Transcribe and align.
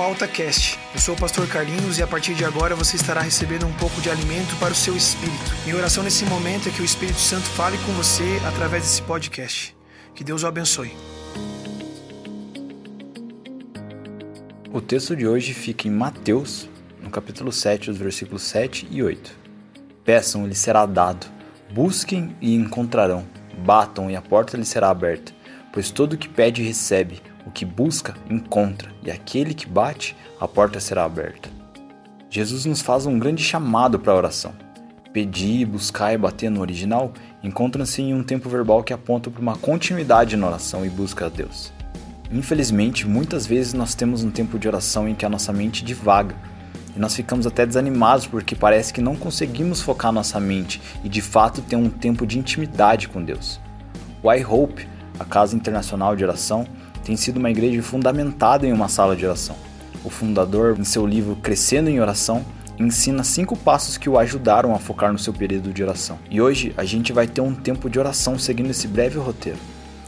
ao 0.00 0.10
AltaCast. 0.10 0.78
Eu 0.94 1.00
sou 1.00 1.14
o 1.14 1.18
pastor 1.18 1.46
Carlinhos 1.48 1.98
e 1.98 2.02
a 2.02 2.06
partir 2.06 2.34
de 2.34 2.44
agora 2.44 2.74
você 2.74 2.96
estará 2.96 3.20
recebendo 3.20 3.66
um 3.66 3.72
pouco 3.74 4.00
de 4.00 4.10
alimento 4.10 4.54
para 4.58 4.72
o 4.72 4.74
seu 4.74 4.96
espírito. 4.96 5.36
Minha 5.64 5.76
oração 5.76 6.02
nesse 6.02 6.24
momento 6.24 6.68
é 6.68 6.72
que 6.72 6.82
o 6.82 6.84
Espírito 6.84 7.18
Santo 7.18 7.46
fale 7.46 7.78
com 7.78 7.92
você 7.92 8.40
através 8.46 8.82
desse 8.82 9.02
podcast. 9.02 9.76
Que 10.14 10.22
Deus 10.22 10.42
o 10.42 10.46
abençoe. 10.46 10.92
O 14.72 14.80
texto 14.80 15.16
de 15.16 15.26
hoje 15.26 15.54
fica 15.54 15.88
em 15.88 15.90
Mateus, 15.90 16.68
no 17.00 17.08
capítulo 17.08 17.50
7, 17.50 17.90
os 17.90 17.96
versículos 17.96 18.42
7 18.42 18.88
e 18.90 19.02
8. 19.02 19.32
Peçam 20.04 20.44
e 20.44 20.48
lhes 20.48 20.58
será 20.58 20.84
dado, 20.84 21.26
busquem 21.72 22.36
e 22.40 22.54
encontrarão, 22.54 23.26
batam 23.64 24.10
e 24.10 24.16
a 24.16 24.20
porta 24.20 24.56
lhes 24.56 24.68
será 24.68 24.90
aberta, 24.90 25.32
pois 25.72 25.90
todo 25.90 26.12
o 26.12 26.18
que 26.18 26.28
pede 26.28 26.62
recebe, 26.62 27.22
o 27.46 27.50
que 27.50 27.64
busca, 27.64 28.14
encontra, 28.28 28.90
e 29.02 29.10
aquele 29.10 29.54
que 29.54 29.66
bate, 29.66 30.16
a 30.40 30.48
porta 30.48 30.80
será 30.80 31.04
aberta. 31.04 31.48
Jesus 32.28 32.64
nos 32.64 32.82
faz 32.82 33.06
um 33.06 33.18
grande 33.18 33.42
chamado 33.42 33.98
para 33.98 34.12
a 34.12 34.16
oração. 34.16 34.52
Pedir, 35.12 35.64
buscar 35.64 36.12
e 36.12 36.18
bater 36.18 36.50
no 36.50 36.60
original 36.60 37.12
encontram-se 37.42 38.02
em 38.02 38.12
um 38.12 38.22
tempo 38.22 38.50
verbal 38.50 38.82
que 38.82 38.92
aponta 38.92 39.30
para 39.30 39.40
uma 39.40 39.56
continuidade 39.56 40.36
na 40.36 40.46
oração 40.46 40.84
e 40.84 40.90
busca 40.90 41.26
a 41.26 41.28
Deus. 41.28 41.72
Infelizmente, 42.30 43.06
muitas 43.06 43.46
vezes 43.46 43.72
nós 43.72 43.94
temos 43.94 44.24
um 44.24 44.30
tempo 44.30 44.58
de 44.58 44.66
oração 44.66 45.08
em 45.08 45.14
que 45.14 45.24
a 45.24 45.28
nossa 45.28 45.52
mente 45.52 45.84
divaga 45.84 46.34
e 46.96 46.98
nós 46.98 47.14
ficamos 47.14 47.46
até 47.46 47.64
desanimados 47.64 48.26
porque 48.26 48.56
parece 48.56 48.92
que 48.92 49.00
não 49.00 49.14
conseguimos 49.14 49.80
focar 49.80 50.10
nossa 50.10 50.40
mente 50.40 50.80
e 51.04 51.08
de 51.08 51.22
fato 51.22 51.62
ter 51.62 51.76
um 51.76 51.88
tempo 51.88 52.26
de 52.26 52.38
intimidade 52.38 53.08
com 53.08 53.22
Deus. 53.22 53.60
O 54.22 54.32
iHope, 54.32 54.88
a 55.18 55.24
Casa 55.24 55.54
Internacional 55.54 56.16
de 56.16 56.24
Oração, 56.24 56.66
tem 57.06 57.16
sido 57.16 57.36
uma 57.36 57.52
igreja 57.52 57.80
fundamentada 57.84 58.66
em 58.66 58.72
uma 58.72 58.88
sala 58.88 59.14
de 59.14 59.24
oração. 59.24 59.54
O 60.02 60.10
fundador, 60.10 60.76
em 60.76 60.82
seu 60.82 61.06
livro 61.06 61.36
Crescendo 61.36 61.88
em 61.88 62.00
Oração, 62.00 62.44
ensina 62.76 63.22
cinco 63.22 63.56
passos 63.56 63.96
que 63.96 64.08
o 64.08 64.18
ajudaram 64.18 64.74
a 64.74 64.78
focar 64.80 65.12
no 65.12 65.18
seu 65.18 65.32
período 65.32 65.72
de 65.72 65.84
oração. 65.84 66.18
E 66.28 66.40
hoje 66.40 66.74
a 66.76 66.84
gente 66.84 67.12
vai 67.12 67.28
ter 67.28 67.40
um 67.40 67.54
tempo 67.54 67.88
de 67.88 68.00
oração 68.00 68.36
seguindo 68.36 68.70
esse 68.70 68.88
breve 68.88 69.20
roteiro. 69.20 69.58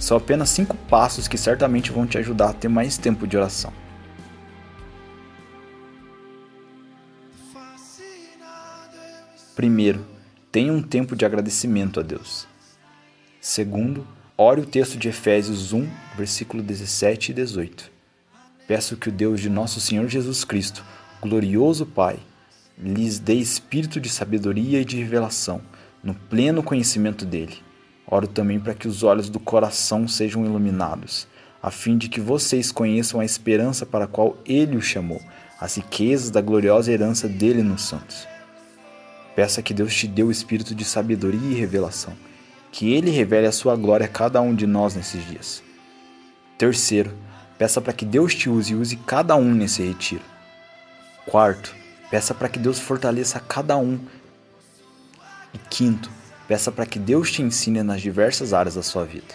São 0.00 0.16
apenas 0.16 0.50
cinco 0.50 0.76
passos 0.88 1.28
que 1.28 1.38
certamente 1.38 1.92
vão 1.92 2.08
te 2.08 2.18
ajudar 2.18 2.50
a 2.50 2.52
ter 2.52 2.66
mais 2.66 2.98
tempo 2.98 3.24
de 3.24 3.36
oração. 3.36 3.72
Primeiro, 9.54 10.04
tenha 10.50 10.72
um 10.72 10.82
tempo 10.82 11.14
de 11.14 11.24
agradecimento 11.24 12.00
a 12.00 12.02
Deus. 12.02 12.48
Segundo, 13.40 14.04
Ore 14.42 14.62
o 14.62 14.64
texto 14.64 14.96
de 14.96 15.06
Efésios 15.06 15.74
1, 15.74 15.86
versículo 16.16 16.62
17 16.62 17.30
e 17.30 17.34
18. 17.34 17.92
Peço 18.66 18.96
que 18.96 19.10
o 19.10 19.12
Deus 19.12 19.38
de 19.38 19.50
nosso 19.50 19.78
Senhor 19.82 20.08
Jesus 20.08 20.44
Cristo, 20.44 20.82
glorioso 21.20 21.84
Pai, 21.84 22.18
lhes 22.78 23.18
dê 23.18 23.34
espírito 23.34 24.00
de 24.00 24.08
sabedoria 24.08 24.80
e 24.80 24.84
de 24.86 24.96
revelação, 24.96 25.60
no 26.02 26.14
pleno 26.14 26.62
conhecimento 26.62 27.26
dele. 27.26 27.58
Oro 28.06 28.26
também 28.26 28.58
para 28.58 28.72
que 28.72 28.88
os 28.88 29.02
olhos 29.02 29.28
do 29.28 29.38
coração 29.38 30.08
sejam 30.08 30.46
iluminados, 30.46 31.28
a 31.62 31.70
fim 31.70 31.98
de 31.98 32.08
que 32.08 32.18
vocês 32.18 32.72
conheçam 32.72 33.20
a 33.20 33.26
esperança 33.26 33.84
para 33.84 34.06
a 34.06 34.08
qual 34.08 34.38
ele 34.46 34.74
o 34.74 34.80
chamou, 34.80 35.20
as 35.60 35.74
riquezas 35.74 36.30
da 36.30 36.40
gloriosa 36.40 36.90
herança 36.90 37.28
dele 37.28 37.62
nos 37.62 37.82
santos. 37.82 38.26
Peça 39.36 39.60
que 39.60 39.74
Deus 39.74 39.94
te 39.94 40.06
dê 40.06 40.22
o 40.22 40.30
espírito 40.30 40.74
de 40.74 40.86
sabedoria 40.86 41.50
e 41.50 41.60
revelação 41.60 42.16
que 42.72 42.92
Ele 42.92 43.10
revele 43.10 43.46
a 43.46 43.52
sua 43.52 43.76
glória 43.76 44.06
a 44.06 44.08
cada 44.08 44.40
um 44.40 44.54
de 44.54 44.66
nós 44.66 44.94
nesses 44.94 45.24
dias. 45.26 45.62
Terceiro, 46.56 47.16
peça 47.58 47.80
para 47.80 47.92
que 47.92 48.04
Deus 48.04 48.34
te 48.34 48.48
use 48.48 48.72
e 48.72 48.76
use 48.76 48.96
cada 48.96 49.36
um 49.36 49.52
nesse 49.54 49.82
retiro. 49.82 50.22
Quarto, 51.26 51.74
peça 52.10 52.34
para 52.34 52.48
que 52.48 52.58
Deus 52.58 52.78
fortaleça 52.78 53.40
cada 53.40 53.76
um. 53.76 53.98
E 55.52 55.58
quinto, 55.68 56.10
peça 56.46 56.70
para 56.70 56.86
que 56.86 56.98
Deus 56.98 57.30
te 57.30 57.42
ensine 57.42 57.82
nas 57.82 58.00
diversas 58.00 58.52
áreas 58.52 58.74
da 58.74 58.82
sua 58.82 59.04
vida. 59.04 59.34